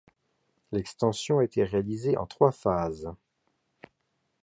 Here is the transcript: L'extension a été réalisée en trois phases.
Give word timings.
L'extension 0.71 1.37
a 1.37 1.43
été 1.43 1.63
réalisée 1.63 2.17
en 2.17 2.25
trois 2.25 2.51
phases. 2.51 3.13